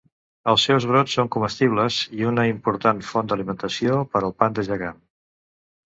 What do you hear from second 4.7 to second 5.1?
gegant.